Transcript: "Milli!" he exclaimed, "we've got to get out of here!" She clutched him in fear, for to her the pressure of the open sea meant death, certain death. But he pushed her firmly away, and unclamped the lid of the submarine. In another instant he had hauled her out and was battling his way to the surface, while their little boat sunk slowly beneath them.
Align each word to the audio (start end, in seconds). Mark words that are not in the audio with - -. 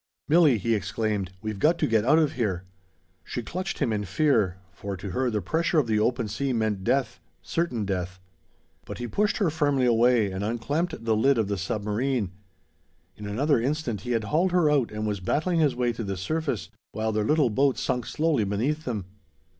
"Milli!" 0.27 0.57
he 0.57 0.73
exclaimed, 0.73 1.31
"we've 1.43 1.59
got 1.59 1.77
to 1.77 1.85
get 1.85 2.03
out 2.03 2.17
of 2.17 2.31
here!" 2.31 2.63
She 3.23 3.43
clutched 3.43 3.77
him 3.77 3.93
in 3.93 4.03
fear, 4.03 4.57
for 4.71 4.97
to 4.97 5.11
her 5.11 5.29
the 5.29 5.43
pressure 5.43 5.77
of 5.77 5.85
the 5.85 5.99
open 5.99 6.27
sea 6.27 6.53
meant 6.53 6.83
death, 6.83 7.19
certain 7.43 7.85
death. 7.85 8.19
But 8.83 8.97
he 8.97 9.07
pushed 9.07 9.37
her 9.37 9.51
firmly 9.51 9.85
away, 9.85 10.31
and 10.31 10.43
unclamped 10.43 11.05
the 11.05 11.15
lid 11.15 11.37
of 11.37 11.49
the 11.49 11.55
submarine. 11.59 12.31
In 13.15 13.27
another 13.27 13.61
instant 13.61 14.01
he 14.01 14.13
had 14.13 14.23
hauled 14.23 14.53
her 14.53 14.71
out 14.71 14.89
and 14.91 15.05
was 15.05 15.19
battling 15.19 15.59
his 15.59 15.75
way 15.75 15.93
to 15.93 16.03
the 16.03 16.17
surface, 16.17 16.69
while 16.93 17.11
their 17.11 17.23
little 17.23 17.51
boat 17.51 17.77
sunk 17.77 18.07
slowly 18.07 18.43
beneath 18.43 18.85
them. 18.85 19.05